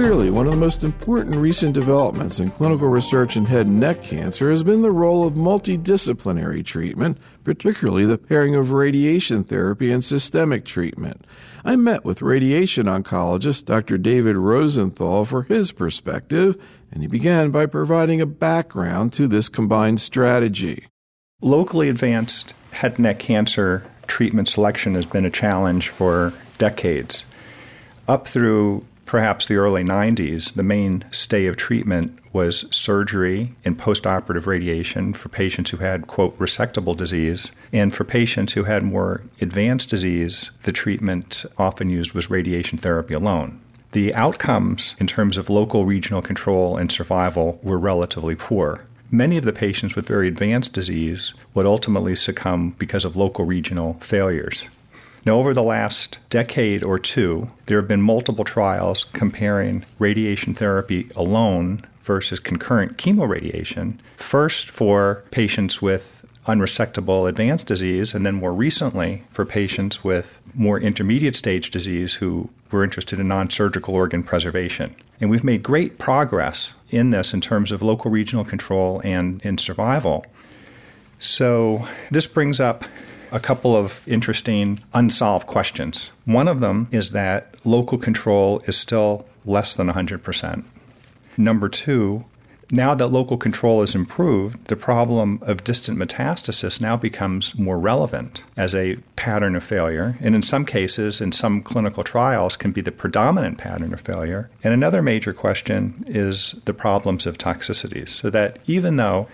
[0.00, 4.02] Clearly, one of the most important recent developments in clinical research in head and neck
[4.02, 10.02] cancer has been the role of multidisciplinary treatment, particularly the pairing of radiation therapy and
[10.02, 11.26] systemic treatment.
[11.66, 13.98] I met with radiation oncologist Dr.
[13.98, 16.56] David Rosenthal for his perspective,
[16.90, 20.86] and he began by providing a background to this combined strategy.
[21.42, 27.26] Locally advanced head and neck cancer treatment selection has been a challenge for decades.
[28.08, 35.12] Up through perhaps the early 90s, the mainstay of treatment was surgery and postoperative radiation
[35.12, 37.50] for patients who had, quote, resectable disease.
[37.72, 43.14] And for patients who had more advanced disease, the treatment often used was radiation therapy
[43.14, 43.60] alone.
[43.90, 48.84] The outcomes in terms of local regional control and survival were relatively poor.
[49.10, 53.94] Many of the patients with very advanced disease would ultimately succumb because of local regional
[53.94, 54.62] failures.
[55.26, 61.08] Now, over the last decade or two, there have been multiple trials comparing radiation therapy
[61.14, 69.22] alone versus concurrent chemoradiation, first for patients with unresectable advanced disease, and then more recently
[69.30, 74.94] for patients with more intermediate stage disease who were interested in non surgical organ preservation.
[75.20, 79.58] And we've made great progress in this in terms of local regional control and in
[79.58, 80.24] survival.
[81.18, 82.84] So, this brings up
[83.32, 86.10] a couple of interesting unsolved questions.
[86.24, 90.64] One of them is that local control is still less than 100%.
[91.36, 92.24] Number two,
[92.72, 98.44] now that local control is improved, the problem of distant metastasis now becomes more relevant
[98.56, 102.80] as a pattern of failure, and in some cases, in some clinical trials, can be
[102.80, 104.48] the predominant pattern of failure.
[104.62, 108.08] And another major question is the problems of toxicities.
[108.08, 109.26] So that even though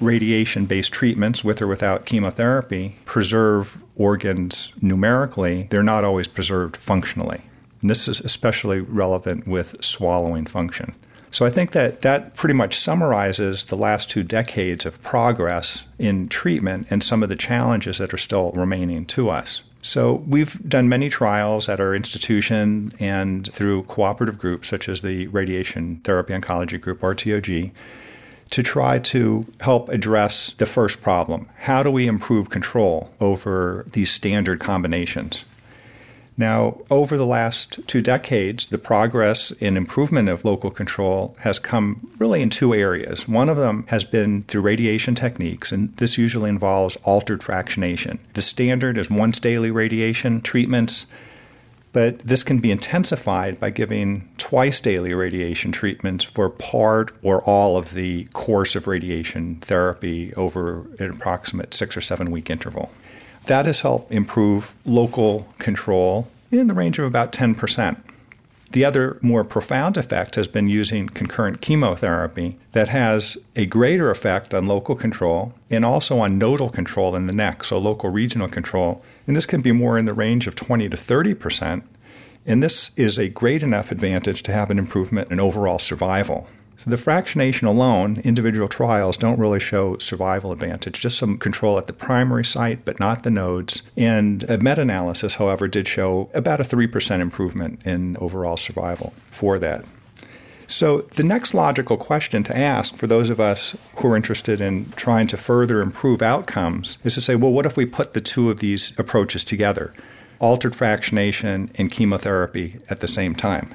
[0.00, 7.42] radiation based treatments, with or without chemotherapy, preserve organs numerically, they're not always preserved functionally.
[7.80, 10.94] And this is especially relevant with swallowing function.
[11.30, 16.28] So I think that that pretty much summarizes the last two decades of progress in
[16.28, 19.62] treatment and some of the challenges that are still remaining to us.
[19.82, 25.26] So we've done many trials at our institution and through cooperative groups such as the
[25.26, 27.70] Radiation Therapy Oncology Group, RTOG,
[28.54, 31.48] to try to help address the first problem.
[31.56, 35.44] How do we improve control over these standard combinations?
[36.36, 42.08] Now, over the last two decades, the progress in improvement of local control has come
[42.18, 43.26] really in two areas.
[43.26, 48.18] One of them has been through radiation techniques, and this usually involves altered fractionation.
[48.34, 51.06] The standard is once daily radiation treatments,
[51.94, 57.76] but this can be intensified by giving twice daily radiation treatments for part or all
[57.76, 62.90] of the course of radiation therapy over an approximate six or seven week interval.
[63.46, 67.96] That has helped improve local control in the range of about 10%.
[68.74, 74.52] The other more profound effect has been using concurrent chemotherapy that has a greater effect
[74.52, 79.00] on local control and also on nodal control in the neck, so local regional control.
[79.28, 81.84] And this can be more in the range of 20 to 30 percent.
[82.46, 86.48] And this is a great enough advantage to have an improvement in overall survival.
[86.76, 91.86] So the fractionation alone, individual trials don't really show survival advantage, just some control at
[91.86, 93.82] the primary site, but not the nodes.
[93.96, 99.58] And a meta analysis, however, did show about a 3% improvement in overall survival for
[99.60, 99.84] that.
[100.66, 104.90] So, the next logical question to ask for those of us who are interested in
[104.96, 108.50] trying to further improve outcomes is to say, well, what if we put the two
[108.50, 109.92] of these approaches together?
[110.40, 113.74] Altered fractionation and chemotherapy at the same time.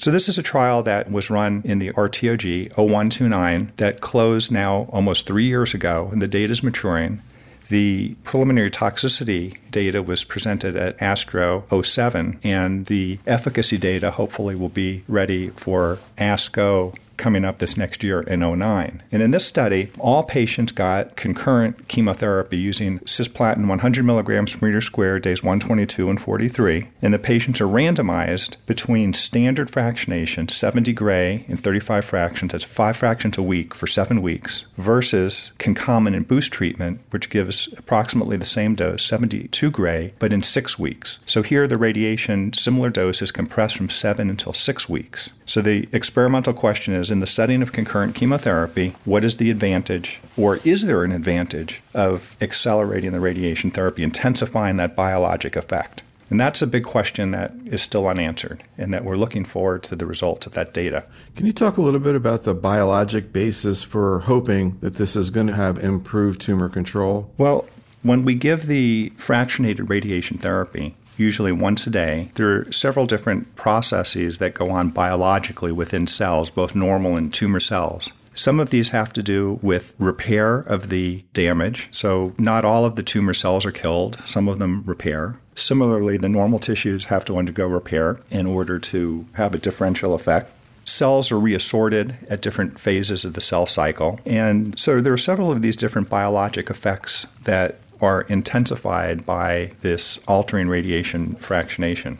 [0.00, 4.88] So, this is a trial that was run in the RTOG 0129 that closed now
[4.90, 7.20] almost three years ago, and the data is maturing.
[7.68, 14.70] The preliminary toxicity data was presented at ASTRO 07, and the efficacy data hopefully will
[14.70, 19.02] be ready for ASCO coming up this next year in 09.
[19.12, 24.80] And in this study, all patients got concurrent chemotherapy using cisplatin 100 milligrams per meter
[24.80, 26.88] squared days 122 and 43.
[27.02, 32.96] And the patients are randomized between standard fractionation, 70 gray and 35 fractions, that's five
[32.96, 38.74] fractions a week for seven weeks, versus concomitant boost treatment, which gives approximately the same
[38.74, 41.18] dose, 72 gray, but in six weeks.
[41.26, 45.28] So here the radiation, similar dose, is compressed from seven until six weeks.
[45.44, 50.20] So the experimental question is in the setting of concurrent chemotherapy, what is the advantage,
[50.36, 56.02] or is there an advantage of accelerating the radiation therapy, intensifying that biologic effect?
[56.30, 59.96] And that's a big question that is still unanswered, and that we're looking forward to
[59.96, 61.04] the results of that data.
[61.34, 65.30] Can you talk a little bit about the biologic basis for hoping that this is
[65.30, 67.32] going to have improved tumor control?
[67.36, 67.66] Well,
[68.02, 72.30] when we give the fractionated radiation therapy, usually once a day.
[72.34, 77.60] There are several different processes that go on biologically within cells, both normal and tumor
[77.60, 78.10] cells.
[78.32, 81.88] Some of these have to do with repair of the damage.
[81.90, 85.36] So, not all of the tumor cells are killed, some of them repair.
[85.56, 90.52] Similarly, the normal tissues have to undergo repair in order to have a differential effect.
[90.84, 94.18] Cells are reassorted at different phases of the cell cycle.
[94.24, 100.18] And so, there are several of these different biologic effects that are intensified by this
[100.26, 102.18] altering radiation fractionation.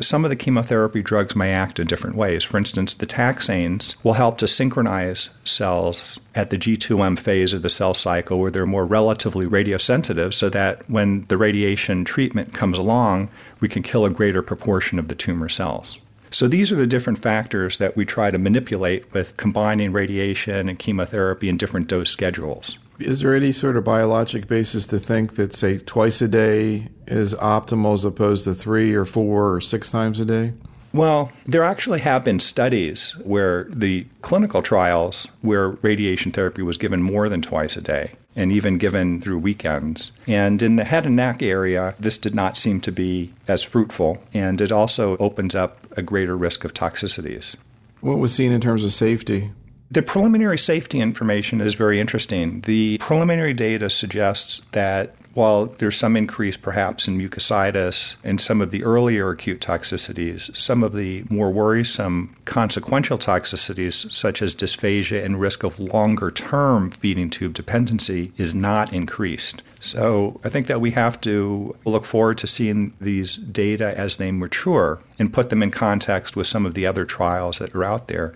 [0.00, 2.42] Some of the chemotherapy drugs may act in different ways.
[2.42, 7.68] For instance, the taxanes will help to synchronize cells at the G2M phase of the
[7.68, 13.28] cell cycle where they're more relatively radiosensitive so that when the radiation treatment comes along,
[13.60, 15.98] we can kill a greater proportion of the tumor cells.
[16.30, 20.78] So these are the different factors that we try to manipulate with combining radiation and
[20.78, 22.78] chemotherapy in different dose schedules.
[23.00, 27.34] Is there any sort of biologic basis to think that, say, twice a day is
[27.34, 30.52] optimal as opposed to three or four or six times a day?
[30.92, 37.00] Well, there actually have been studies where the clinical trials where radiation therapy was given
[37.00, 40.10] more than twice a day and even given through weekends.
[40.26, 44.18] And in the head and neck area, this did not seem to be as fruitful,
[44.34, 47.56] and it also opens up a greater risk of toxicities.
[48.00, 49.50] What was seen in terms of safety?
[49.92, 52.60] The preliminary safety information is very interesting.
[52.60, 58.70] The preliminary data suggests that while there's some increase perhaps in mucositis and some of
[58.70, 65.40] the earlier acute toxicities, some of the more worrisome consequential toxicities, such as dysphagia and
[65.40, 69.60] risk of longer term feeding tube dependency, is not increased.
[69.80, 74.30] So I think that we have to look forward to seeing these data as they
[74.30, 78.06] mature and put them in context with some of the other trials that are out
[78.06, 78.34] there.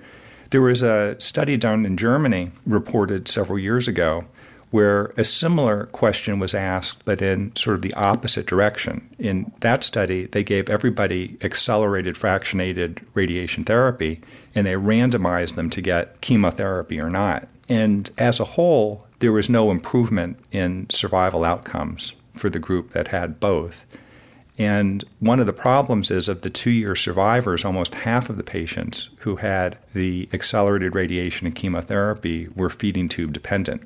[0.54, 4.24] There was a study done in Germany reported several years ago
[4.70, 9.04] where a similar question was asked, but in sort of the opposite direction.
[9.18, 14.20] In that study, they gave everybody accelerated fractionated radiation therapy
[14.54, 17.48] and they randomized them to get chemotherapy or not.
[17.68, 23.08] And as a whole, there was no improvement in survival outcomes for the group that
[23.08, 23.84] had both.
[24.56, 28.44] And one of the problems is of the two year survivors, almost half of the
[28.44, 33.82] patients who had the accelerated radiation and chemotherapy were feeding tube dependent.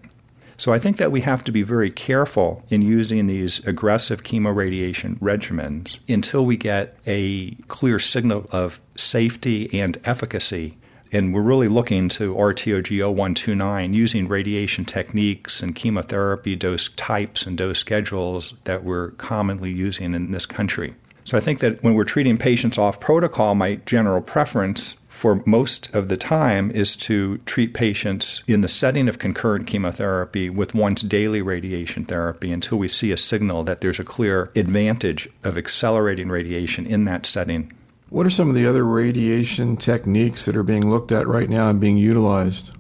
[0.59, 5.17] So I think that we have to be very careful in using these aggressive chemoradiation
[5.21, 10.77] regimens until we get a clear signal of safety and efficacy
[11.13, 17.57] and we're really looking to RTOG 0129 using radiation techniques and chemotherapy dose types and
[17.57, 20.95] dose schedules that we're commonly using in this country.
[21.25, 25.91] So I think that when we're treating patients off protocol, my general preference for most
[25.93, 31.03] of the time is to treat patients in the setting of concurrent chemotherapy with once
[31.03, 36.29] daily radiation therapy until we see a signal that there's a clear advantage of accelerating
[36.29, 37.73] radiation in that setting
[38.11, 41.69] what are some of the other radiation techniques that are being looked at right now
[41.69, 42.71] and being utilized?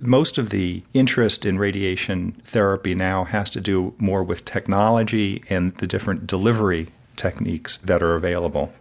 [0.00, 5.74] Most of the interest in radiation therapy now has to do more with technology and
[5.76, 8.72] the different delivery techniques that are available.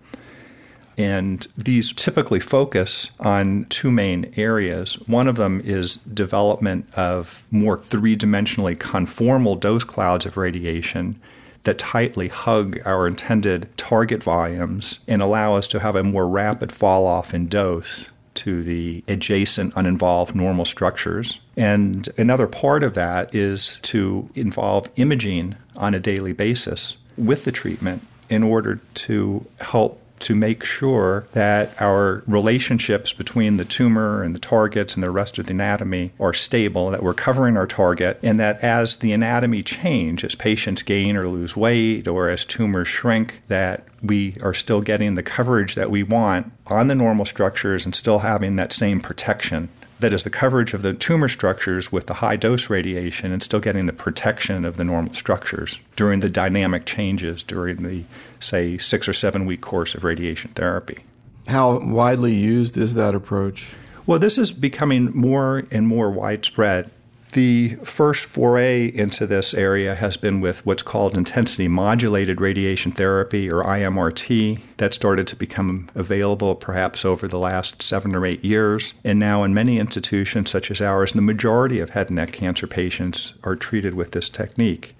[0.97, 4.95] And these typically focus on two main areas.
[5.07, 11.19] One of them is development of more three dimensionally conformal dose clouds of radiation
[11.63, 16.71] that tightly hug our intended target volumes and allow us to have a more rapid
[16.71, 21.39] fall off in dose to the adjacent uninvolved normal structures.
[21.57, 27.51] And another part of that is to involve imaging on a daily basis with the
[27.51, 34.35] treatment in order to help to make sure that our relationships between the tumor and
[34.35, 38.19] the targets and the rest of the anatomy are stable, that we're covering our target,
[38.23, 42.87] and that as the anatomy change, as patients gain or lose weight or as tumors
[42.87, 47.85] shrink, that we are still getting the coverage that we want on the normal structures
[47.85, 52.07] and still having that same protection that is the coverage of the tumor structures with
[52.07, 56.29] the high dose radiation and still getting the protection of the normal structures during the
[56.29, 58.03] dynamic changes during the,
[58.39, 60.99] say, six or seven week course of radiation therapy.
[61.47, 63.73] How widely used is that approach?
[64.05, 66.89] Well, this is becoming more and more widespread.
[67.33, 73.51] The first foray into this area has been with what's called intensity modulated radiation therapy,
[73.51, 78.95] or IMRT, that started to become available perhaps over the last seven or eight years.
[79.03, 82.65] And now, in many institutions such as ours, the majority of head and neck cancer
[82.65, 84.95] patients are treated with this technique.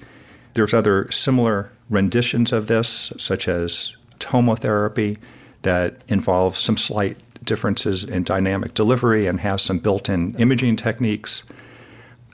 [0.53, 5.17] There's other similar renditions of this, such as tomotherapy,
[5.63, 11.41] that involves some slight differences in dynamic delivery and has some built in imaging techniques.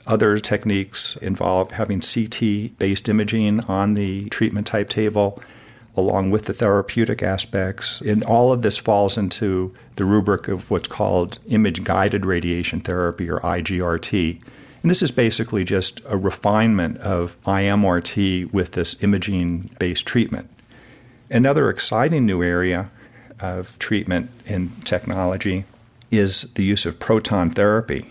[0.06, 5.42] Other techniques involve having CT based imaging on the treatment type table
[5.96, 8.00] along with the therapeutic aspects.
[8.02, 13.30] And all of this falls into the rubric of what's called image guided radiation therapy
[13.30, 14.40] or IGRT.
[14.82, 20.50] And this is basically just a refinement of IMRT with this imaging based treatment.
[21.30, 22.90] Another exciting new area
[23.40, 25.64] of treatment in technology
[26.10, 28.06] is the use of proton therapy.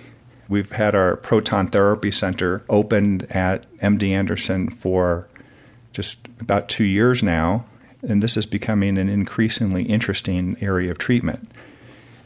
[0.47, 5.27] We've had our proton therapy center opened at MD Anderson for
[5.91, 7.65] just about two years now,
[8.07, 11.49] and this is becoming an increasingly interesting area of treatment.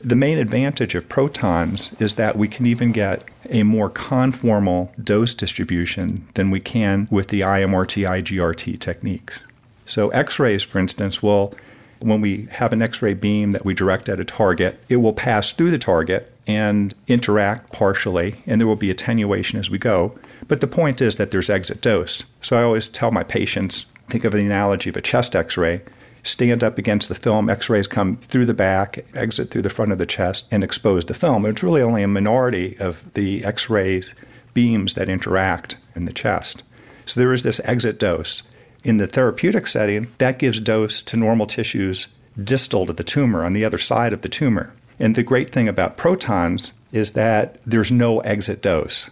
[0.01, 5.33] The main advantage of protons is that we can even get a more conformal dose
[5.33, 9.39] distribution than we can with the IMRT IGRT techniques.
[9.85, 11.53] So, X rays, for instance, will
[11.99, 15.13] when we have an X ray beam that we direct at a target, it will
[15.13, 20.17] pass through the target and interact partially, and there will be attenuation as we go.
[20.47, 22.23] But the point is that there's exit dose.
[22.41, 25.83] So I always tell my patients think of the analogy of a chest X ray.
[26.23, 29.91] Stand up against the film, X rays come through the back, exit through the front
[29.91, 31.45] of the chest, and expose the film.
[31.45, 34.11] It's really only a minority of the X rays
[34.55, 36.63] beams that interact in the chest.
[37.05, 38.41] So there is this exit dose.
[38.83, 42.07] In the therapeutic setting, that gives dose to normal tissues
[42.43, 44.73] distal to the tumor, on the other side of the tumor.
[44.99, 49.09] And the great thing about protons is that there's no exit dose.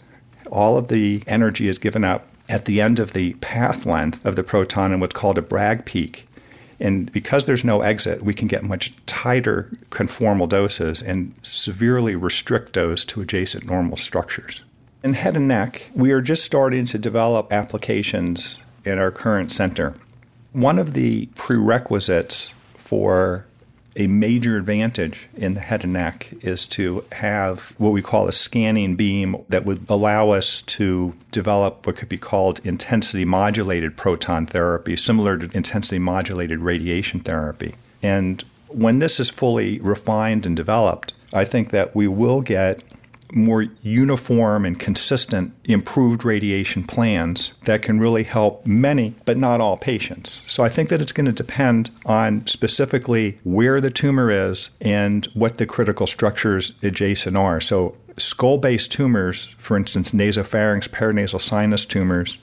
[0.51, 4.35] All of the energy is given up at the end of the path length of
[4.35, 6.27] the proton in what's called a Bragg peak.
[6.79, 12.73] And because there's no exit, we can get much tighter conformal doses and severely restrict
[12.73, 14.61] dose to adjacent normal structures.
[15.03, 19.95] In head and neck, we are just starting to develop applications in our current center.
[20.53, 23.45] One of the prerequisites for
[23.97, 28.31] a major advantage in the head and neck is to have what we call a
[28.31, 34.45] scanning beam that would allow us to develop what could be called intensity modulated proton
[34.45, 37.73] therapy, similar to intensity modulated radiation therapy.
[38.03, 42.83] And when this is fully refined and developed, I think that we will get
[43.33, 49.77] more uniform and consistent improved radiation plans that can really help many, but not all
[49.77, 50.41] patients.
[50.47, 55.25] So I think that it's going to depend on specifically where the tumor is and
[55.33, 57.59] what the critical structures adjacent are.
[57.59, 62.37] So skull based tumors, for instance, nasopharynx, paranasal sinus tumors,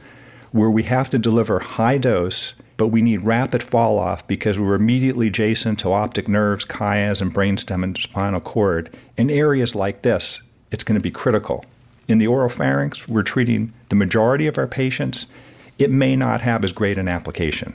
[0.52, 4.74] where we have to deliver high dose but we need rapid fall off because we're
[4.74, 8.90] immediately adjacent to optic nerves, chiasm, and brainstem, and spinal cord.
[9.16, 10.40] In areas like this,
[10.74, 11.64] it's going to be critical.
[12.08, 15.26] In the oropharynx, we're treating the majority of our patients.
[15.78, 17.74] It may not have as great an application.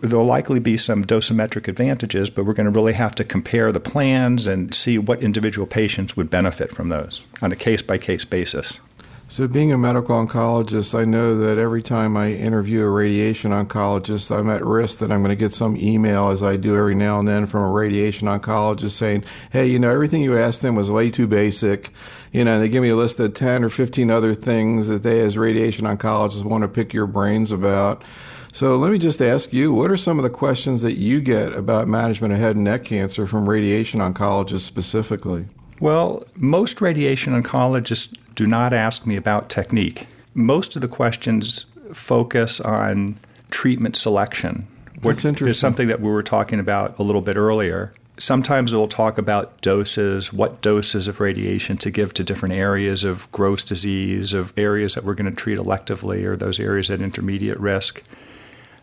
[0.00, 3.80] There'll likely be some dosimetric advantages, but we're going to really have to compare the
[3.80, 8.26] plans and see what individual patients would benefit from those on a case by case
[8.26, 8.78] basis.
[9.26, 14.30] So, being a medical oncologist, I know that every time I interview a radiation oncologist,
[14.30, 17.18] I'm at risk that I'm going to get some email, as I do every now
[17.18, 20.90] and then, from a radiation oncologist saying, Hey, you know, everything you asked them was
[20.90, 21.90] way too basic.
[22.32, 25.20] You know, they give me a list of 10 or 15 other things that they,
[25.20, 28.04] as radiation oncologists, want to pick your brains about.
[28.52, 31.54] So, let me just ask you what are some of the questions that you get
[31.54, 35.46] about management of head and neck cancer from radiation oncologists specifically?
[35.80, 40.06] Well, most radiation oncologists do not ask me about technique.
[40.34, 43.18] Most of the questions focus on
[43.50, 44.66] treatment selection,
[45.02, 47.92] which is something that we were talking about a little bit earlier.
[48.16, 53.30] Sometimes we'll talk about doses, what doses of radiation to give to different areas of
[53.32, 57.58] gross disease, of areas that we're going to treat electively, or those areas at intermediate
[57.58, 58.02] risk.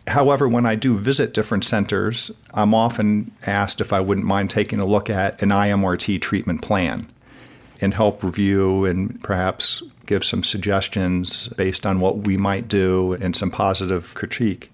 [0.08, 4.80] However, when I do visit different centers, I'm often asked if I wouldn't mind taking
[4.80, 7.08] a look at an IMRT treatment plan
[7.82, 13.36] and help review and perhaps give some suggestions based on what we might do and
[13.36, 14.72] some positive critique.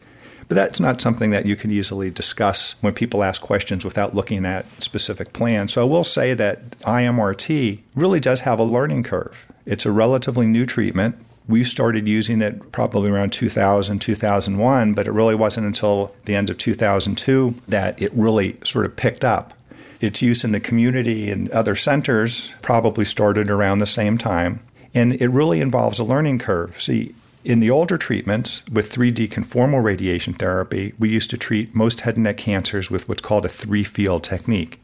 [0.47, 4.45] But that's not something that you can easily discuss when people ask questions without looking
[4.45, 5.73] at specific plans.
[5.73, 9.47] So I will say that IMRT really does have a learning curve.
[9.65, 11.17] It's a relatively new treatment.
[11.49, 16.49] We started using it probably around 2000, 2001, but it really wasn't until the end
[16.49, 19.53] of 2002 that it really sort of picked up.
[19.99, 24.59] Its use in the community and other centers probably started around the same time.
[24.93, 26.81] And it really involves a learning curve.
[26.81, 27.13] See,
[27.43, 32.15] in the older treatments with 3D conformal radiation therapy, we used to treat most head
[32.15, 34.81] and neck cancers with what's called a three field technique.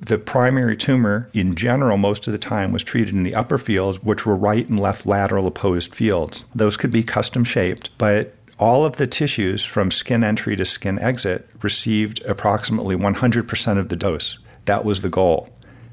[0.00, 4.02] The primary tumor, in general, most of the time was treated in the upper fields,
[4.02, 6.44] which were right and left lateral opposed fields.
[6.54, 10.98] Those could be custom shaped, but all of the tissues from skin entry to skin
[10.98, 14.38] exit received approximately 100% of the dose.
[14.66, 15.48] That was the goal,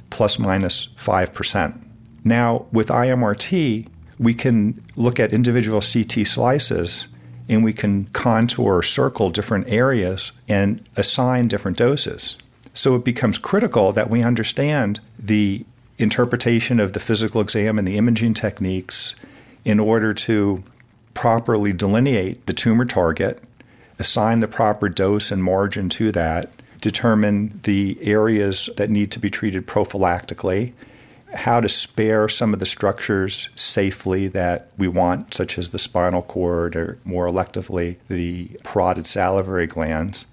[0.09, 1.79] plus minus 5%.
[2.23, 3.87] Now, with IMRT,
[4.19, 7.07] we can look at individual CT slices
[7.49, 12.37] and we can contour or circle different areas and assign different doses.
[12.73, 15.65] So it becomes critical that we understand the
[15.97, 19.13] interpretation of the physical exam and the imaging techniques
[19.65, 20.63] in order to
[21.13, 23.43] properly delineate the tumor target,
[23.99, 26.49] assign the proper dose and margin to that,
[26.83, 30.73] determine the areas that need to be treated prophylactically,
[31.33, 36.21] how to spare some of the structures safely that we want, such as the spinal
[36.23, 40.25] cord or more electively the parotid salivary glands,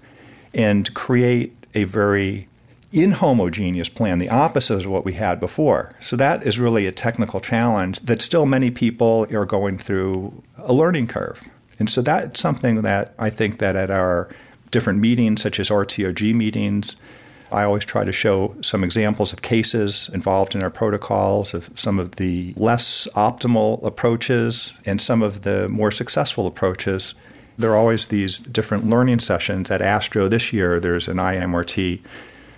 [0.53, 2.49] and create a very
[2.91, 5.89] inhomogeneous plan, the opposite of what we had before.
[6.01, 10.73] So that is really a technical challenge that still many people are going through a
[10.73, 11.41] learning curve.
[11.79, 14.27] And so that's something that I think that at our
[14.71, 16.95] different meetings, such as RTOG meetings,
[17.51, 21.99] I always try to show some examples of cases involved in our protocols of some
[21.99, 27.13] of the less optimal approaches and some of the more successful approaches.
[27.57, 29.69] There are always these different learning sessions.
[29.69, 31.99] At ASTRO this year, there's an IMRT,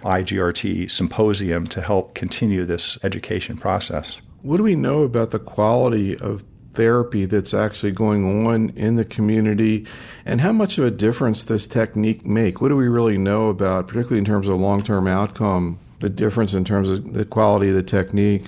[0.04, 4.22] IGRT symposium to help continue this education process.
[4.44, 6.44] What do we know about the quality of
[6.74, 9.86] therapy that's actually going on in the community
[10.26, 12.62] and how much of a difference does technique make?
[12.62, 16.54] What do we really know about, particularly in terms of long term outcome, the difference
[16.54, 18.46] in terms of the quality of the technique?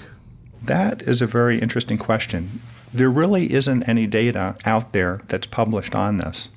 [0.64, 2.62] That is a very interesting question.
[2.94, 6.50] There really isn't any data out there that's published on this.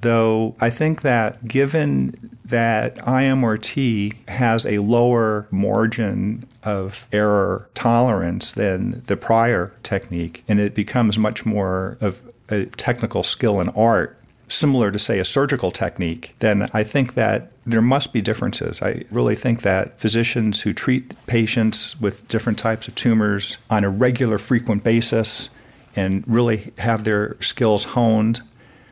[0.00, 9.02] Though I think that given that IMRT has a lower margin of error tolerance than
[9.06, 14.90] the prior technique, and it becomes much more of a technical skill and art similar
[14.90, 18.80] to, say, a surgical technique, then I think that there must be differences.
[18.80, 23.90] I really think that physicians who treat patients with different types of tumors on a
[23.90, 25.50] regular, frequent basis
[25.94, 28.40] and really have their skills honed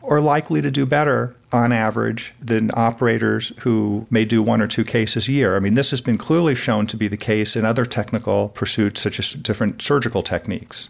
[0.09, 4.85] are likely to do better on average than operators who may do one or two
[4.85, 5.57] cases a year.
[5.57, 9.01] I mean, this has been clearly shown to be the case in other technical pursuits,
[9.01, 10.89] such as different surgical techniques.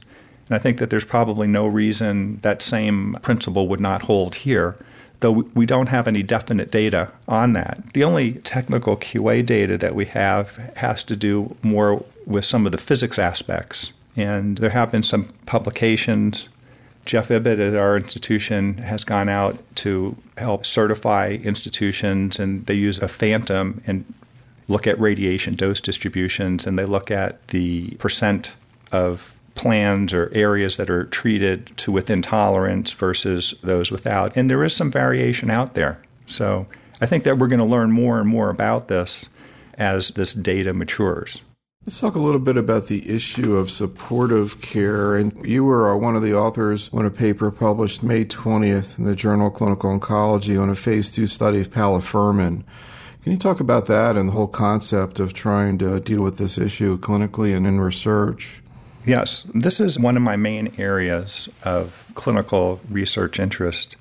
[0.48, 4.76] And I think that there's probably no reason that same principle would not hold here,
[5.20, 7.82] though we don't have any definite data on that.
[7.94, 12.72] The only technical QA data that we have has to do more with some of
[12.72, 13.92] the physics aspects.
[14.16, 16.48] And there have been some publications
[17.06, 22.98] Jeff Ibbott at our institution has gone out to help certify institutions, and they use
[22.98, 24.04] a phantom and
[24.68, 28.52] look at radiation dose distributions, and they look at the percent
[28.92, 34.36] of plans or areas that are treated to within tolerance versus those without.
[34.36, 35.98] And there is some variation out there.
[36.26, 36.66] So
[37.00, 39.24] I think that we're going to learn more and more about this
[39.78, 41.42] as this data matures.
[41.86, 45.14] Let's talk a little bit about the issue of supportive care.
[45.14, 49.04] And you were uh, one of the authors on a paper published May 20th in
[49.04, 52.64] the Journal of Clinical Oncology on a phase two study of palifermin.
[53.22, 56.58] Can you talk about that and the whole concept of trying to deal with this
[56.58, 58.60] issue clinically and in research?
[59.04, 63.94] Yes, this is one of my main areas of clinical research interest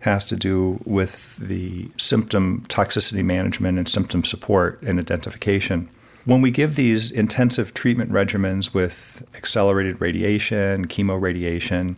[0.00, 5.90] has to do with the symptom toxicity management and symptom support and identification.
[6.26, 11.94] When we give these intensive treatment regimens with accelerated radiation, chemoradiation,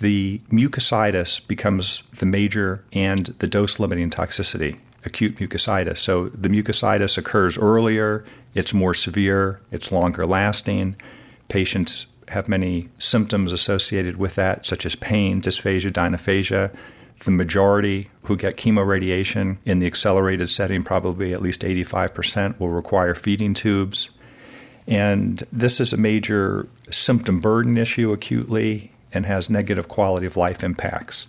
[0.00, 5.98] the mucositis becomes the major and the dose limiting toxicity, acute mucositis.
[5.98, 10.96] So the mucositis occurs earlier, it's more severe, it's longer lasting.
[11.48, 16.74] Patients have many symptoms associated with that, such as pain, dysphagia, odynophagia.
[17.24, 23.14] The majority who get chemoradiation in the accelerated setting, probably at least 85%, will require
[23.14, 24.10] feeding tubes.
[24.86, 30.62] And this is a major symptom burden issue acutely and has negative quality of life
[30.62, 31.26] impacts.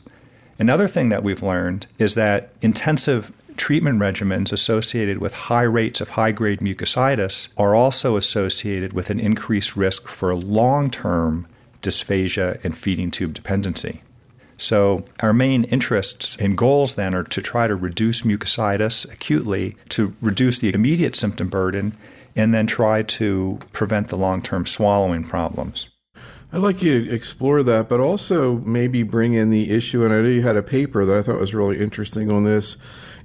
[0.59, 6.09] Another thing that we've learned is that intensive treatment regimens associated with high rates of
[6.09, 11.47] high grade mucositis are also associated with an increased risk for long term
[11.81, 14.01] dysphagia and feeding tube dependency.
[14.59, 20.13] So, our main interests and goals then are to try to reduce mucositis acutely, to
[20.21, 21.95] reduce the immediate symptom burden,
[22.35, 25.87] and then try to prevent the long term swallowing problems.
[26.51, 30.03] I'd like you to explore that, but also maybe bring in the issue.
[30.03, 32.75] And I know you had a paper that I thought was really interesting on this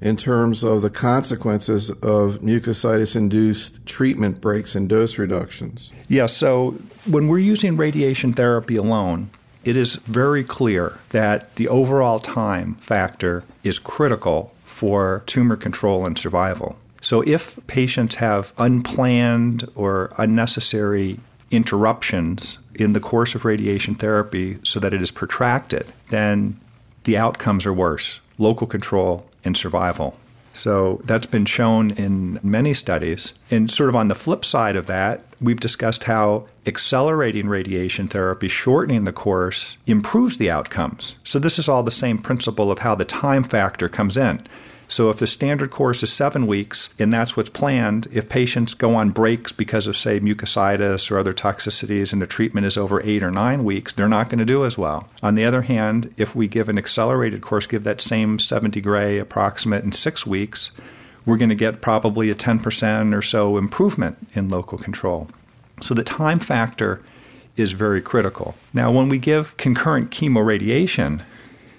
[0.00, 5.90] in terms of the consequences of mucositis induced treatment breaks and dose reductions.
[5.94, 6.06] Yes.
[6.08, 6.70] Yeah, so
[7.10, 9.30] when we're using radiation therapy alone,
[9.64, 16.18] it is very clear that the overall time factor is critical for tumor control and
[16.18, 16.76] survival.
[17.00, 24.80] So, if patients have unplanned or unnecessary interruptions in the course of radiation therapy so
[24.80, 26.58] that it is protracted, then
[27.04, 30.18] the outcomes are worse local control and survival.
[30.52, 33.32] So that's been shown in many studies.
[33.50, 38.48] And sort of on the flip side of that, we've discussed how accelerating radiation therapy,
[38.48, 41.16] shortening the course, improves the outcomes.
[41.24, 44.46] So this is all the same principle of how the time factor comes in.
[44.86, 48.94] So if the standard course is seven weeks and that's what's planned, if patients go
[48.94, 53.22] on breaks because of, say, mucositis or other toxicities and the treatment is over eight
[53.22, 55.08] or nine weeks, they're not going to do as well.
[55.22, 59.18] On the other hand, if we give an accelerated course, give that same 70 gray
[59.18, 60.70] approximate in six weeks,
[61.26, 65.28] we're going to get probably a 10% or so improvement in local control.
[65.80, 67.02] So the time factor
[67.56, 68.54] is very critical.
[68.72, 71.22] Now, when we give concurrent chemoradiation,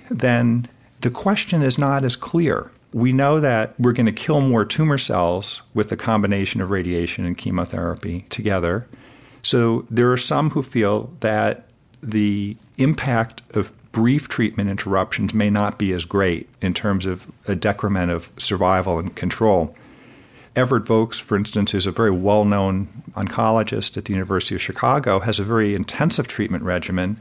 [0.10, 0.68] then
[1.02, 4.98] the question is not as clear we know that we're going to kill more tumor
[4.98, 8.88] cells with the combination of radiation and chemotherapy together.
[9.44, 11.68] So there are some who feel that
[12.02, 17.56] the impact of brief treatment interruptions may not be as great in terms of a
[17.56, 19.76] decrement of survival and control.
[20.56, 25.20] Everett Vokes, for instance, who's a very well known oncologist at the University of Chicago,
[25.20, 27.20] has a very intensive treatment regimen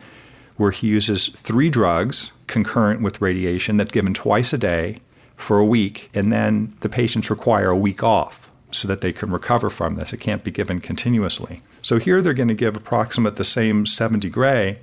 [0.57, 5.01] where he uses three drugs concurrent with radiation that's given twice a day
[5.37, 9.31] for a week, and then the patients require a week off so that they can
[9.31, 10.13] recover from this.
[10.13, 11.63] It can't be given continuously.
[11.83, 14.79] So here they're going to give approximate the same 70 gray,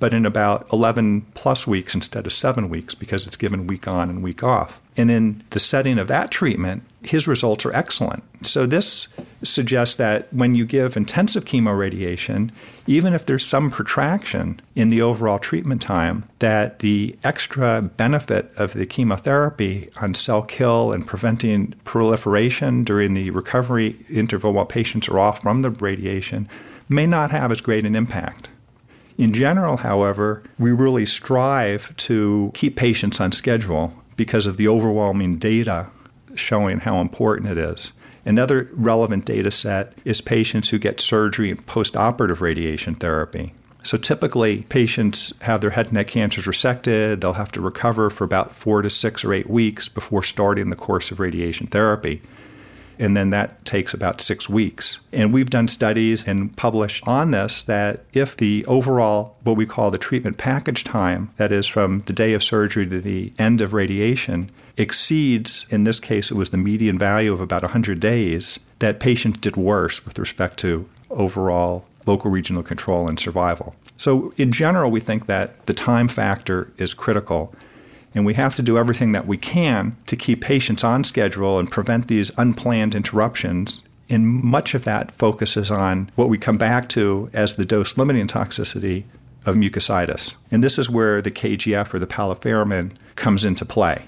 [0.00, 4.10] but in about 11 plus weeks instead of seven weeks because it's given week on
[4.10, 4.80] and week off.
[4.96, 8.24] And in the setting of that treatment, his results are excellent.
[8.42, 9.08] So, this
[9.42, 12.50] suggests that when you give intensive chemoradiation,
[12.86, 18.74] even if there's some protraction in the overall treatment time, that the extra benefit of
[18.74, 25.18] the chemotherapy on cell kill and preventing proliferation during the recovery interval while patients are
[25.18, 26.48] off from the radiation
[26.88, 28.50] may not have as great an impact.
[29.20, 35.36] In general, however, we really strive to keep patients on schedule because of the overwhelming
[35.36, 35.88] data
[36.36, 37.92] showing how important it is.
[38.24, 43.52] Another relevant data set is patients who get surgery and postoperative radiation therapy.
[43.82, 47.20] So typically, patients have their head and neck cancers resected.
[47.20, 50.76] They'll have to recover for about four to six or eight weeks before starting the
[50.76, 52.22] course of radiation therapy
[53.00, 55.00] and then that takes about six weeks.
[55.12, 59.90] And we've done studies and published on this that if the overall, what we call
[59.90, 63.72] the treatment package time, that is from the day of surgery to the end of
[63.72, 69.00] radiation, exceeds, in this case, it was the median value of about 100 days, that
[69.00, 73.74] patients did worse with respect to overall local regional control and survival.
[73.96, 77.54] So, in general, we think that the time factor is critical
[78.14, 81.70] and we have to do everything that we can to keep patients on schedule and
[81.70, 83.80] prevent these unplanned interruptions.
[84.08, 88.26] And much of that focuses on what we come back to as the dose limiting
[88.26, 89.04] toxicity
[89.46, 90.34] of mucositis.
[90.50, 94.04] And this is where the KGF or the palifermin comes into play.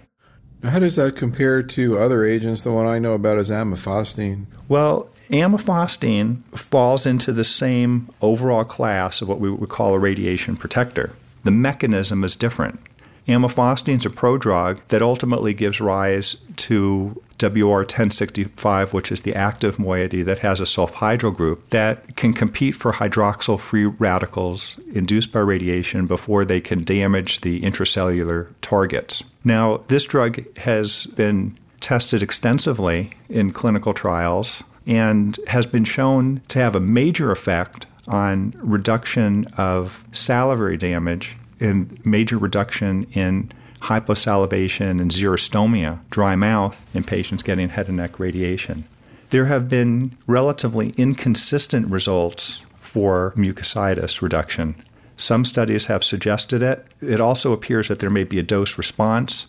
[0.64, 2.62] How does that compare to other agents?
[2.62, 4.46] The one I know about is amifostine.
[4.68, 10.56] Well, amifostine falls into the same overall class of what we would call a radiation
[10.56, 11.12] protector.
[11.44, 12.80] The mechanism is different.
[13.28, 20.22] Amifostine is a prodrug that ultimately gives rise to WR1065, which is the active moiety
[20.22, 26.06] that has a sulfhydryl group that can compete for hydroxyl free radicals induced by radiation
[26.06, 29.22] before they can damage the intracellular targets.
[29.44, 36.58] Now, this drug has been tested extensively in clinical trials and has been shown to
[36.58, 45.10] have a major effect on reduction of salivary damage in major reduction in hyposalivation and
[45.10, 48.84] xerostomia, dry mouth, in patients getting head and neck radiation.
[49.30, 54.74] There have been relatively inconsistent results for mucositis reduction.
[55.16, 56.86] Some studies have suggested it.
[57.00, 59.46] It also appears that there may be a dose response.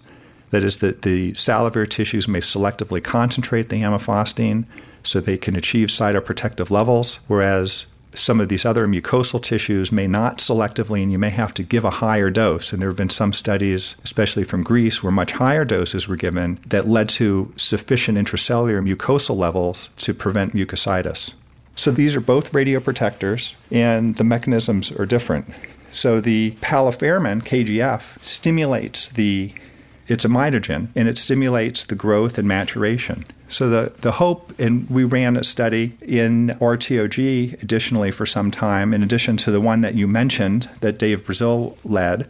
[0.51, 4.65] That is, that the salivary tissues may selectively concentrate the amifostine
[5.01, 10.37] so they can achieve cytoprotective levels, whereas some of these other mucosal tissues may not
[10.37, 12.71] selectively, and you may have to give a higher dose.
[12.71, 16.59] And there have been some studies, especially from Greece, where much higher doses were given
[16.67, 21.33] that led to sufficient intracellular mucosal levels to prevent mucositis.
[21.75, 25.47] So these are both radioprotectors, and the mechanisms are different.
[25.89, 29.53] So the palifermin, KGF, stimulates the
[30.07, 33.25] it's a mitogen and it stimulates the growth and maturation.
[33.47, 38.93] So the, the hope, and we ran a study in RTOG additionally for some time,
[38.93, 42.29] in addition to the one that you mentioned that Dave Brizel led.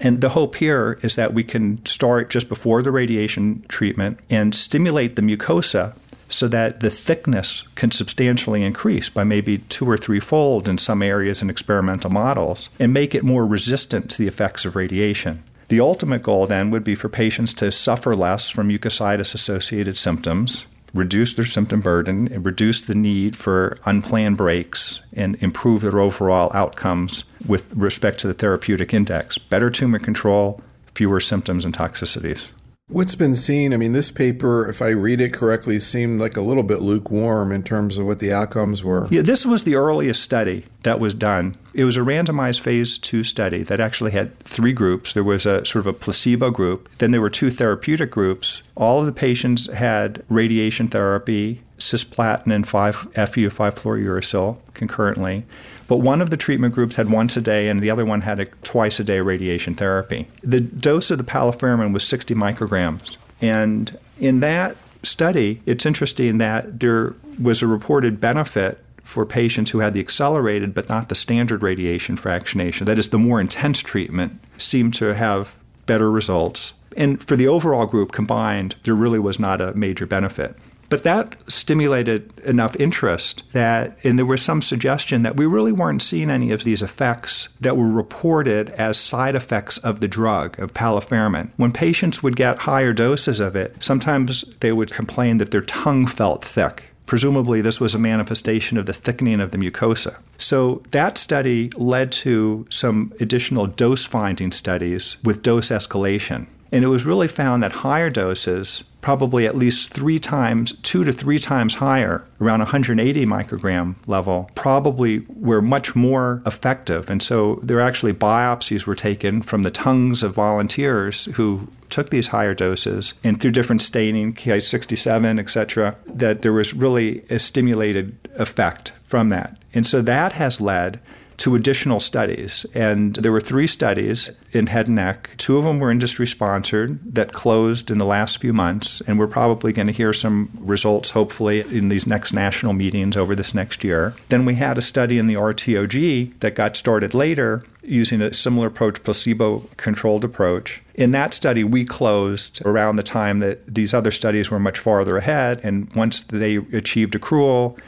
[0.00, 4.54] And the hope here is that we can start just before the radiation treatment and
[4.54, 5.94] stimulate the mucosa
[6.28, 11.02] so that the thickness can substantially increase by maybe two or three fold in some
[11.02, 15.42] areas in experimental models and make it more resistant to the effects of radiation.
[15.70, 20.66] The ultimate goal then would be for patients to suffer less from mucositis associated symptoms,
[20.92, 26.50] reduce their symptom burden, and reduce the need for unplanned breaks, and improve their overall
[26.54, 29.38] outcomes with respect to the therapeutic index.
[29.38, 30.60] Better tumor control,
[30.96, 32.48] fewer symptoms and toxicities.
[32.90, 33.72] What's been seen?
[33.72, 37.52] I mean, this paper, if I read it correctly, seemed like a little bit lukewarm
[37.52, 39.06] in terms of what the outcomes were.
[39.10, 41.54] Yeah, this was the earliest study that was done.
[41.72, 45.14] It was a randomized phase two study that actually had three groups.
[45.14, 48.62] There was a sort of a placebo group, then there were two therapeutic groups.
[48.76, 55.44] All of the patients had radiation therapy, cisplatin, and 5 FU 5 fluorouracil concurrently.
[55.86, 58.40] But one of the treatment groups had once a day, and the other one had
[58.40, 60.26] a twice a day radiation therapy.
[60.42, 63.16] The dose of the palifermin was 60 micrograms.
[63.40, 69.80] And in that study, it's interesting that there was a reported benefit for patients who
[69.80, 72.86] had the accelerated but not the standard radiation fractionation.
[72.86, 75.54] That is, the more intense treatment seemed to have
[75.86, 76.72] better results.
[76.96, 80.56] And for the overall group combined, there really was not a major benefit.
[80.90, 86.02] But that stimulated enough interest that, and there was some suggestion that we really weren't
[86.02, 90.74] seeing any of these effects that were reported as side effects of the drug, of
[90.74, 91.50] palifermin.
[91.56, 96.06] When patients would get higher doses of it, sometimes they would complain that their tongue
[96.06, 96.82] felt thick.
[97.06, 100.16] Presumably, this was a manifestation of the thickening of the mucosa.
[100.38, 106.46] So, that study led to some additional dose finding studies with dose escalation.
[106.72, 111.12] And it was really found that higher doses, probably at least three times, two to
[111.12, 117.10] three times higher, around 180 microgram level, probably were much more effective.
[117.10, 122.28] And so there actually biopsies were taken from the tongues of volunteers who took these
[122.28, 128.16] higher doses and through different staining, Ki67, et cetera, that there was really a stimulated
[128.36, 129.58] effect from that.
[129.74, 131.00] And so that has led
[131.40, 132.66] to additional studies.
[132.74, 135.30] And there were three studies in head and neck.
[135.38, 139.00] Two of them were industry sponsored that closed in the last few months.
[139.06, 143.34] And we're probably going to hear some results, hopefully, in these next national meetings over
[143.34, 144.14] this next year.
[144.28, 148.66] Then we had a study in the RTOG that got started later using a similar
[148.66, 150.82] approach, placebo controlled approach.
[150.94, 155.16] In that study, we closed around the time that these other studies were much farther
[155.16, 155.60] ahead.
[155.62, 157.78] And once they achieved accrual,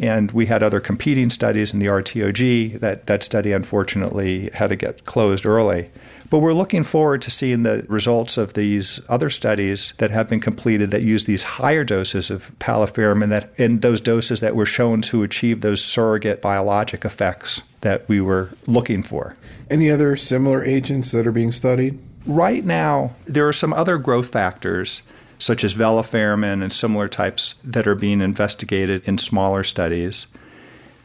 [0.00, 2.80] and we had other competing studies in the RTOG.
[2.80, 5.90] That, that study, unfortunately, had to get closed early.
[6.30, 10.40] But we're looking forward to seeing the results of these other studies that have been
[10.40, 15.02] completed that use these higher doses of palifermin that in those doses that were shown
[15.02, 19.36] to achieve those surrogate biologic effects that we were looking for.
[19.68, 21.98] Any other similar agents that are being studied?
[22.26, 25.02] Right now, there are some other growth factors
[25.40, 30.28] such as velafermin and similar types that are being investigated in smaller studies.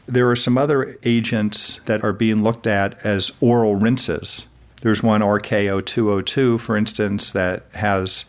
[0.06, 4.46] There are some other agents that are being looked at as oral rinses.
[4.82, 8.24] There's one RK-0202, for instance, that has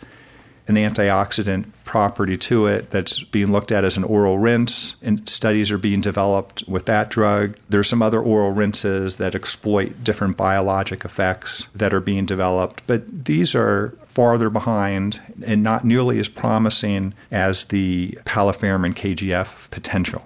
[0.68, 5.72] an antioxidant property to it that's being looked at as an oral rinse, and studies
[5.72, 7.56] are being developed with that drug.
[7.70, 13.26] There's some other oral rinses that exploit different biologic effects that are being developed, but
[13.26, 20.24] these are farther behind and not nearly as promising as the palifermin KGF potential.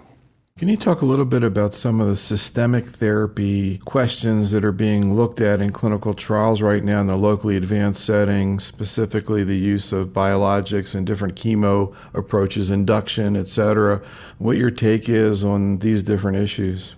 [0.57, 4.71] Can you talk a little bit about some of the systemic therapy questions that are
[4.71, 9.57] being looked at in clinical trials right now in the locally advanced setting, specifically the
[9.57, 14.01] use of biologics and different chemo approaches, induction, et cetera?
[14.37, 16.95] What your take is on these different issues?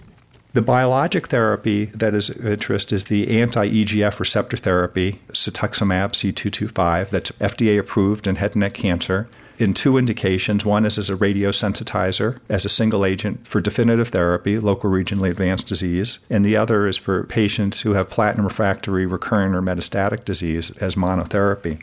[0.53, 7.09] The biologic therapy that is of interest is the anti EGF receptor therapy, cetuximab C225,
[7.09, 10.63] that's FDA approved in head and neck cancer in two indications.
[10.63, 15.65] One is as a radiosensitizer, as a single agent for definitive therapy, local regionally advanced
[15.65, 20.69] disease, and the other is for patients who have platinum refractory recurrent or metastatic disease
[20.77, 21.81] as monotherapy.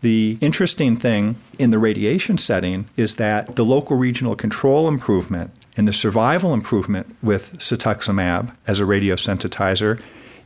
[0.00, 5.88] The interesting thing in the radiation setting is that the local regional control improvement and
[5.88, 10.00] the survival improvement with cetuximab as a radiosensitizer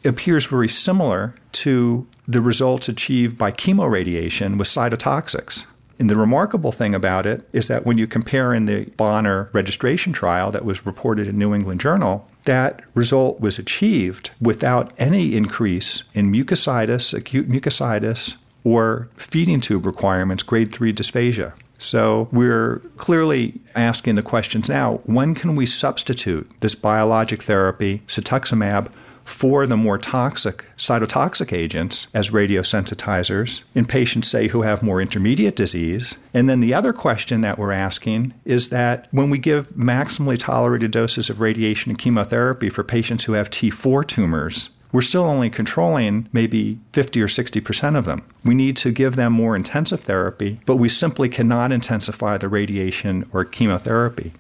[0.05, 5.65] appears very similar to the results achieved by chemoradiation with cytotoxics.
[5.99, 10.13] And the remarkable thing about it is that when you compare in the Bonner registration
[10.13, 16.05] trial that was reported in New England Journal, that result was achieved without any increase
[16.13, 21.53] in mucositis, acute mucositis, or feeding tube requirements, grade 3 dysphagia.
[21.79, 28.91] So we're clearly asking the questions now when can we substitute this biologic therapy, cetuximab,
[29.27, 35.57] for the more toxic cytotoxic agents as radiosensitizers in patients, say, who have more intermediate
[35.57, 36.15] disease.
[36.33, 40.93] And then the other question that we're asking is that when we give maximally tolerated
[40.93, 46.29] doses of radiation and chemotherapy for patients who have T4 tumors, we're still only controlling
[46.33, 48.23] maybe 50 or 60% of them.
[48.45, 53.29] We need to give them more intensive therapy, but we simply cannot intensify the radiation
[53.33, 54.33] or chemotherapy.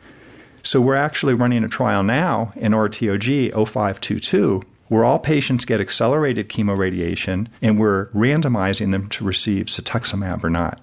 [0.62, 6.48] So we're actually running a trial now in RTOG 0522 where all patients get accelerated
[6.48, 10.80] chemoradiation and we're randomizing them to receive cetuximab or not.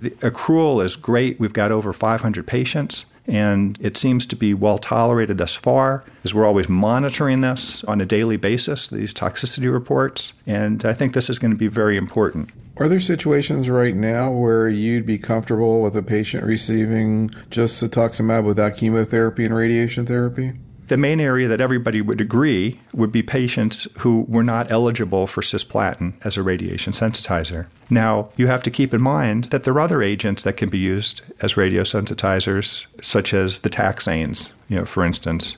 [0.00, 1.38] The accrual is great.
[1.38, 6.34] We've got over 500 patients and it seems to be well tolerated thus far as
[6.34, 10.32] we're always monitoring this on a daily basis these toxicity reports.
[10.46, 12.50] And i think this is going to be very important.
[12.78, 18.44] Are there situations right now where you'd be comfortable with a patient receiving just cetuximab
[18.44, 20.54] without chemotherapy and radiation therapy
[20.90, 25.40] the main area that everybody would agree would be patients who were not eligible for
[25.40, 27.66] cisplatin as a radiation sensitizer.
[27.90, 30.78] Now, you have to keep in mind that there are other agents that can be
[30.78, 35.56] used as radiosensitizers, such as the taxanes, you know, for instance.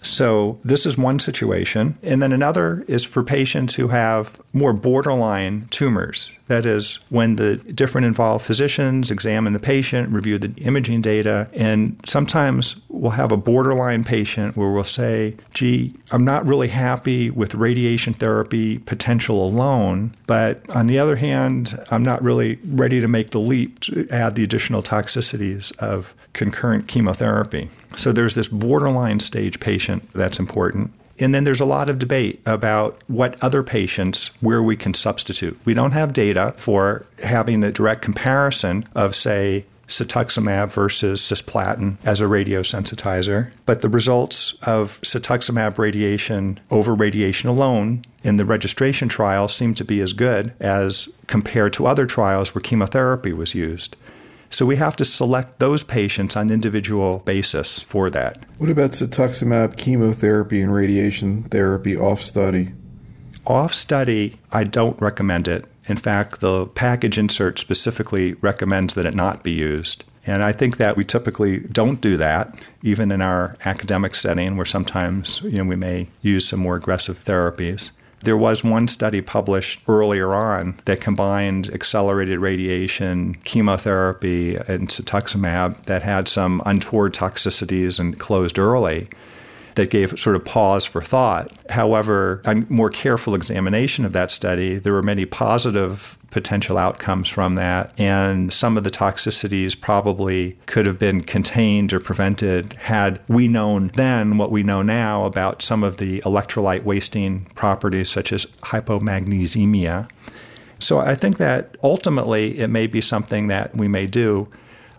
[0.00, 1.98] So, this is one situation.
[2.02, 6.30] And then another is for patients who have more borderline tumors.
[6.46, 11.98] That is, when the different involved physicians examine the patient, review the imaging data, and
[12.04, 17.54] sometimes we'll have a borderline patient where we'll say, gee, I'm not really happy with
[17.54, 23.30] radiation therapy potential alone, but on the other hand, I'm not really ready to make
[23.30, 27.70] the leap to add the additional toxicities of concurrent chemotherapy.
[27.96, 30.92] So there's this borderline stage patient that's important.
[31.18, 35.58] And then there's a lot of debate about what other patients where we can substitute.
[35.64, 42.20] We don't have data for having a direct comparison of, say, cetuximab versus cisplatin as
[42.20, 49.46] a radiosensitizer, but the results of cetuximab radiation over radiation alone in the registration trial
[49.46, 53.96] seem to be as good as compared to other trials where chemotherapy was used.
[54.54, 58.44] So we have to select those patients on individual basis for that.
[58.58, 62.72] What about cetuximab chemotherapy and radiation therapy off study?
[63.48, 65.64] Off study, I don't recommend it.
[65.88, 70.04] In fact, the package insert specifically recommends that it not be used.
[70.24, 74.64] And I think that we typically don't do that, even in our academic setting, where
[74.64, 77.90] sometimes you know, we may use some more aggressive therapies.
[78.24, 86.02] There was one study published earlier on that combined accelerated radiation, chemotherapy, and cetuximab that
[86.02, 89.08] had some untoward toxicities and closed early
[89.74, 91.52] that gave sort of pause for thought.
[91.70, 97.54] However, a more careful examination of that study, there were many positive potential outcomes from
[97.54, 103.46] that, and some of the toxicities probably could have been contained or prevented had we
[103.46, 108.46] known then what we know now about some of the electrolyte wasting properties, such as
[108.62, 110.08] hypomagnesemia.
[110.80, 114.48] So I think that ultimately it may be something that we may do.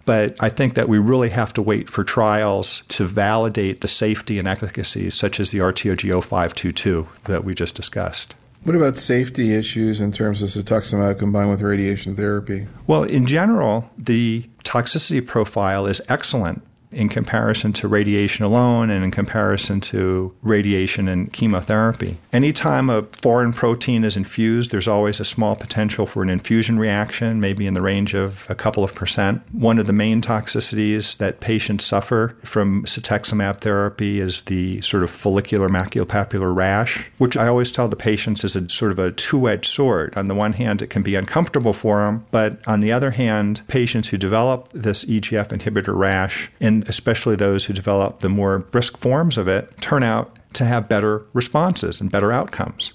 [0.05, 4.37] But I think that we really have to wait for trials to validate the safety
[4.39, 8.35] and efficacy, such as the RTOG 0522 that we just discussed.
[8.63, 12.67] What about safety issues in terms of cetuximab combined with radiation therapy?
[12.87, 16.63] Well, in general, the toxicity profile is excellent
[16.95, 22.17] in comparison to radiation alone and in comparison to radiation and chemotherapy.
[22.31, 27.39] Anytime a foreign protein is infused, there's always a small potential for an infusion reaction,
[27.39, 29.41] maybe in the range of a couple of percent.
[29.51, 35.12] One of the main toxicities that patients suffer from cetuximab therapy is the sort of
[35.12, 39.49] follicular maculopapular rash, which I always tell the patients is a sort of a two
[39.49, 40.15] edged sword.
[40.17, 43.62] On the one hand, it can be uncomfortable for them, but on the other hand,
[43.67, 46.49] patients who develop this EGF inhibitor rash
[46.87, 51.25] especially those who develop the more brisk forms of it, turn out to have better
[51.33, 52.93] responses and better outcomes.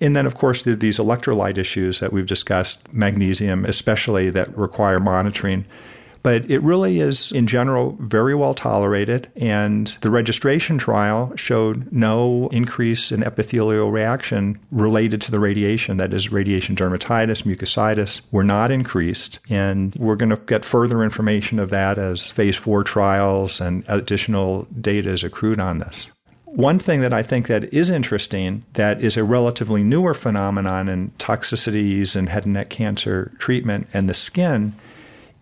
[0.00, 4.56] And then, of course, there are these electrolyte issues that we've discussed, magnesium especially, that
[4.56, 5.64] require monitoring.
[6.24, 9.30] But it really is, in general, very well tolerated.
[9.36, 15.98] And the registration trial showed no increase in epithelial reaction related to the radiation.
[15.98, 19.38] That is, radiation dermatitis, mucositis were not increased.
[19.50, 24.66] And we're going to get further information of that as phase four trials and additional
[24.80, 26.08] data is accrued on this.
[26.46, 31.10] One thing that I think that is interesting that is a relatively newer phenomenon in
[31.18, 34.74] toxicities and head and neck cancer treatment and the skin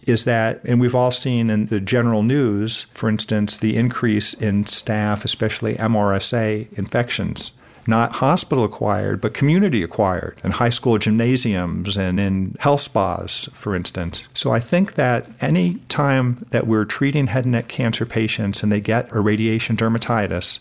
[0.06, 4.64] is that, and we've all seen in the general news, for instance, the increase in
[4.64, 7.52] staph, especially MRSA infections,
[7.86, 13.74] not hospital acquired, but community acquired in high school gymnasiums and in health spas, for
[13.74, 14.22] instance.
[14.34, 18.70] So I think that any time that we're treating head and neck cancer patients and
[18.70, 20.58] they get a radiation dermatitis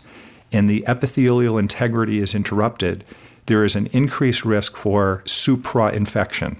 [0.51, 3.03] and the epithelial integrity is interrupted,
[3.45, 6.57] there is an increased risk for supra infection.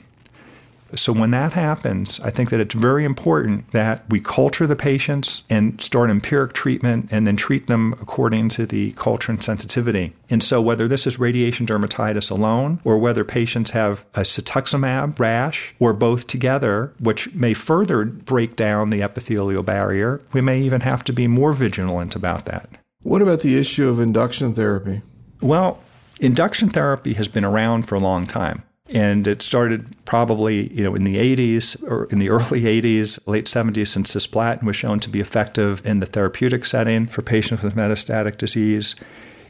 [0.96, 5.44] So, when that happens, I think that it's very important that we culture the patients
[5.50, 10.14] and start empiric treatment and then treat them according to the culture and sensitivity.
[10.30, 15.74] And so, whether this is radiation dermatitis alone or whether patients have a cetuximab rash
[15.80, 21.04] or both together, which may further break down the epithelial barrier, we may even have
[21.06, 22.70] to be more vigilant about that.
[23.04, 25.02] What about the issue of induction therapy?
[25.42, 25.80] Well,
[26.20, 28.64] induction therapy has been around for a long time.
[28.94, 33.46] And it started probably, you know, in the 80s or in the early 80s, late
[33.46, 37.76] 70s, since cisplatin was shown to be effective in the therapeutic setting for patients with
[37.76, 38.96] metastatic disease.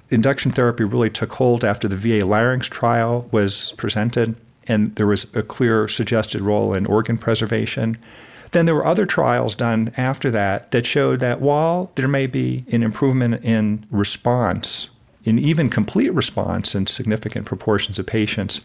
[0.10, 4.36] Induction therapy really took hold after the VA larynx trial was presented,
[4.68, 7.98] and there was a clear suggested role in organ preservation.
[8.52, 12.66] Then there were other trials done after that that showed that while there may be
[12.72, 14.90] an improvement in response,
[15.24, 18.60] in even complete response in significant proportions of patients,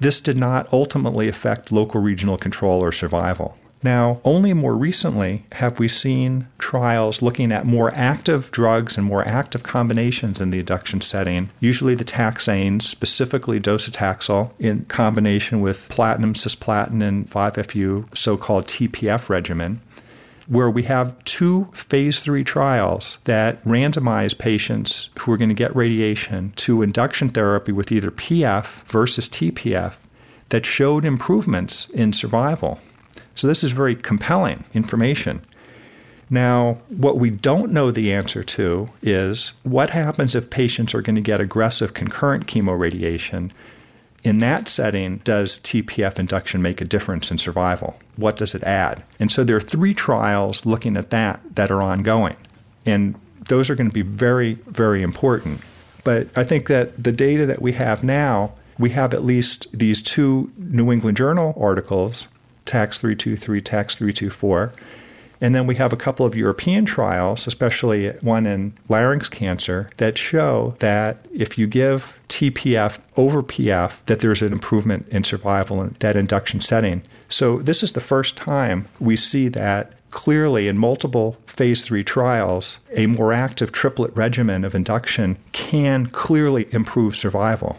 [0.00, 3.56] this did not ultimately affect local regional control or survival.
[3.82, 9.26] Now, only more recently have we seen trials looking at more active drugs and more
[9.28, 16.32] active combinations in the induction setting, usually the taxanes, specifically docetaxel, in combination with platinum,
[16.32, 19.80] cisplatin, and 5FU, so called TPF regimen
[20.46, 25.74] where we have two phase three trials that randomize patients who are going to get
[25.74, 29.96] radiation to induction therapy with either PF versus TPF
[30.50, 32.78] that showed improvements in survival.
[33.34, 35.44] So, this is very compelling information.
[36.28, 41.14] Now, what we don't know the answer to is what happens if patients are going
[41.16, 43.52] to get aggressive concurrent chemoradiation
[44.26, 47.96] in that setting, does TPF induction make a difference in survival?
[48.16, 49.04] What does it add?
[49.20, 52.34] And so there are three trials looking at that that are ongoing.
[52.84, 53.14] And
[53.46, 55.60] those are going to be very, very important.
[56.02, 60.02] But I think that the data that we have now, we have at least these
[60.02, 62.26] two New England Journal articles,
[62.64, 64.72] TAX 323, TAX 324
[65.40, 70.18] and then we have a couple of European trials, especially one in larynx cancer, that
[70.18, 75.96] show that if you give TPF over PF, that there's an improvement in survival in
[76.00, 77.02] that induction setting.
[77.28, 82.78] So this is the first time we see that clearly in multiple phase three trials,
[82.94, 87.78] a more active triplet regimen of induction can clearly improve survival.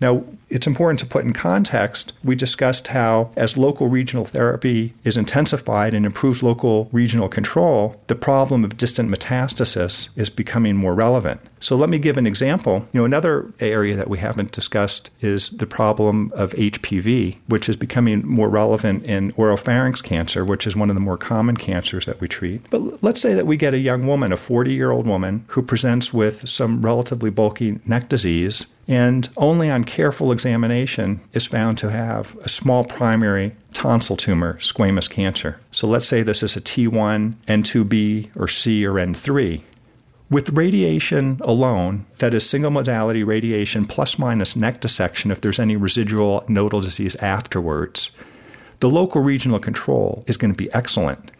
[0.00, 2.12] Now, it's important to put in context.
[2.22, 8.14] We discussed how, as local regional therapy is intensified and improves local regional control, the
[8.14, 11.40] problem of distant metastasis is becoming more relevant.
[11.60, 12.86] So, let me give an example.
[12.92, 17.76] You know, another area that we haven't discussed is the problem of HPV, which is
[17.76, 22.20] becoming more relevant in oropharynx cancer, which is one of the more common cancers that
[22.20, 22.68] we treat.
[22.70, 25.62] But let's say that we get a young woman, a 40 year old woman, who
[25.62, 31.90] presents with some relatively bulky neck disease and only on careful examination is found to
[31.90, 35.60] have a small primary tonsil tumor, squamous cancer.
[35.70, 39.62] So let's say this is a T1, N2B, or C, or N3.
[40.30, 45.74] With radiation alone, that is single modality radiation plus minus neck dissection if there's any
[45.74, 48.10] residual nodal disease afterwards,
[48.80, 51.30] the local regional control is going to be excellent.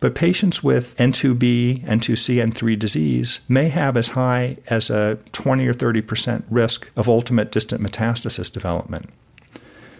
[0.00, 5.72] But patients with N2B, N2C, N3 disease may have as high as a 20 or
[5.72, 9.08] 30% risk of ultimate distant metastasis development.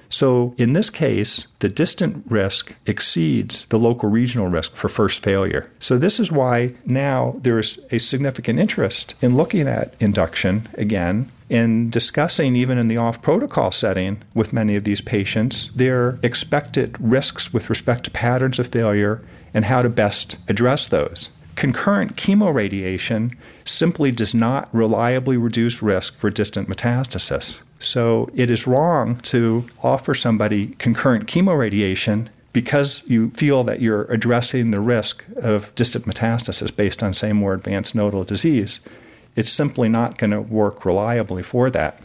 [0.09, 5.71] So, in this case, the distant risk exceeds the local regional risk for first failure.
[5.79, 11.91] So, this is why now there's a significant interest in looking at induction again in
[11.91, 17.53] discussing, even in the off protocol setting with many of these patients, their expected risks
[17.53, 19.23] with respect to patterns of failure
[19.55, 21.31] and how to best address those.
[21.55, 23.35] Concurrent chemoradiation
[23.65, 27.61] simply does not reliably reduce risk for distant metastasis.
[27.79, 34.71] So it is wrong to offer somebody concurrent chemoradiation because you feel that you're addressing
[34.71, 38.81] the risk of distant metastasis based on, say, more advanced nodal disease.
[39.35, 42.01] It's simply not going to work reliably for that.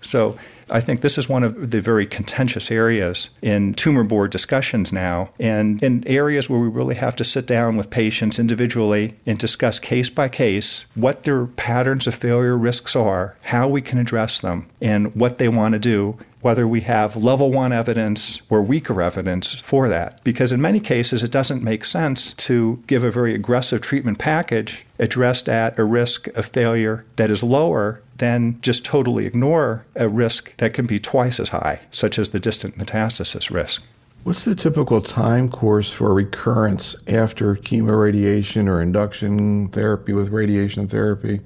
[0.00, 0.38] So
[0.70, 5.30] I think this is one of the very contentious areas in tumor board discussions now,
[5.38, 9.78] and in areas where we really have to sit down with patients individually and discuss
[9.78, 14.68] case by case what their patterns of failure risks are, how we can address them,
[14.80, 19.54] and what they want to do whether we have level one evidence or weaker evidence
[19.54, 20.22] for that.
[20.22, 24.86] Because in many cases, it doesn't make sense to give a very aggressive treatment package
[25.00, 30.56] addressed at a risk of failure that is lower than just totally ignore a risk
[30.58, 33.82] that can be twice as high, such as the distant metastasis risk.
[34.22, 41.40] What's the typical time course for recurrence after chemoradiation or induction therapy with radiation therapy?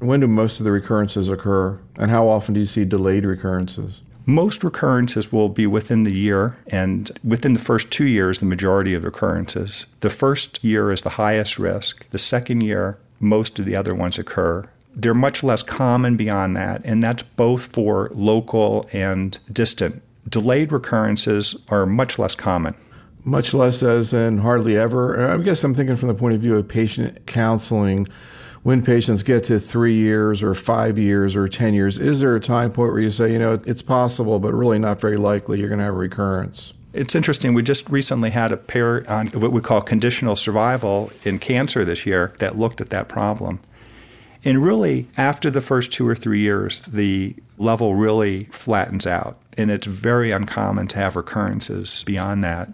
[0.00, 4.00] When do most of the recurrences occur, and how often do you see delayed recurrences?
[4.26, 8.94] Most recurrences will be within the year, and within the first two years, the majority
[8.94, 9.84] of recurrences.
[10.00, 12.08] The first year is the highest risk.
[12.10, 14.66] The second year, most of the other ones occur.
[14.96, 20.00] They're much less common beyond that, and that's both for local and distant.
[20.28, 22.74] Delayed recurrences are much less common.
[23.24, 25.32] Much less as in hardly ever.
[25.32, 28.06] I guess I'm thinking from the point of view of patient counseling
[28.64, 32.40] when patients get to three years or five years or 10 years, is there a
[32.40, 35.68] time point where you say, you know, it's possible, but really not very likely you're
[35.68, 36.72] going to have a recurrence?
[36.94, 37.52] It's interesting.
[37.52, 42.06] We just recently had a pair on what we call conditional survival in cancer this
[42.06, 43.60] year that looked at that problem.
[44.46, 49.38] And really, after the first two or three years, the level really flattens out.
[49.58, 52.70] And it's very uncommon to have recurrences beyond that.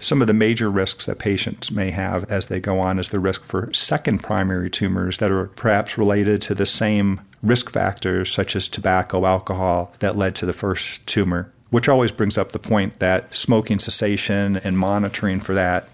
[0.00, 3.18] Some of the major risks that patients may have as they go on is the
[3.18, 8.54] risk for second primary tumors that are perhaps related to the same risk factors, such
[8.54, 11.52] as tobacco, alcohol, that led to the first tumor.
[11.70, 15.88] Which always brings up the point that smoking cessation and monitoring for that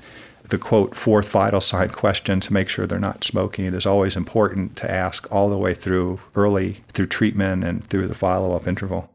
[0.51, 4.77] the quote fourth vital sign question to make sure they're not smoking is always important
[4.77, 9.11] to ask all the way through early through treatment and through the follow-up interval